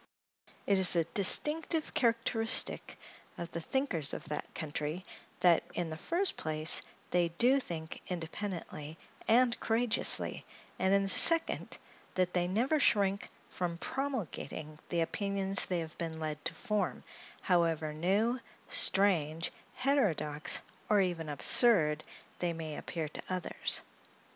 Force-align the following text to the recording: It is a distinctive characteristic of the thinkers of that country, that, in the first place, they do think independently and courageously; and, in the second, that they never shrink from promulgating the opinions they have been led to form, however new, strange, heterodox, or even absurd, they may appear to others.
It 0.65 0.79
is 0.79 0.95
a 0.95 1.03
distinctive 1.03 1.93
characteristic 1.93 2.97
of 3.37 3.51
the 3.51 3.61
thinkers 3.61 4.15
of 4.15 4.23
that 4.29 4.51
country, 4.55 5.05
that, 5.41 5.63
in 5.75 5.91
the 5.91 5.95
first 5.97 6.37
place, 6.37 6.81
they 7.11 7.27
do 7.27 7.59
think 7.59 8.01
independently 8.07 8.97
and 9.27 9.59
courageously; 9.59 10.43
and, 10.79 10.91
in 10.91 11.03
the 11.03 11.07
second, 11.07 11.77
that 12.15 12.33
they 12.33 12.47
never 12.47 12.79
shrink 12.79 13.29
from 13.51 13.77
promulgating 13.77 14.79
the 14.89 15.01
opinions 15.01 15.65
they 15.67 15.81
have 15.81 15.95
been 15.99 16.19
led 16.19 16.43
to 16.45 16.55
form, 16.55 17.03
however 17.41 17.93
new, 17.93 18.39
strange, 18.69 19.51
heterodox, 19.75 20.63
or 20.89 20.99
even 20.99 21.29
absurd, 21.29 22.03
they 22.39 22.53
may 22.53 22.75
appear 22.75 23.07
to 23.07 23.21
others. 23.29 23.83